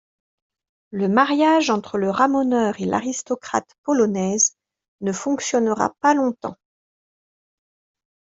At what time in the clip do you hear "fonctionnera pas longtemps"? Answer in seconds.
5.11-6.57